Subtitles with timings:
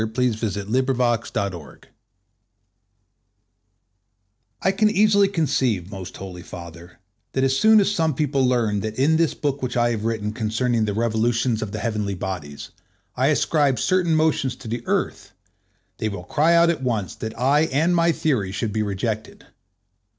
[0.01, 0.01] 1909–14.
[0.01, 1.91] Nicolaus Copernicus (1543)
[4.63, 6.97] I CAN easily conceive, most Holy Father,
[7.33, 10.33] that as soon as some people learn that in this book which I have written
[10.33, 12.71] concerning the revolutions of the heavenly bodies,
[13.15, 15.33] I ascribe certain motions to the Earth,
[15.99, 19.45] they will cry out at once that I and my theory should be rejected.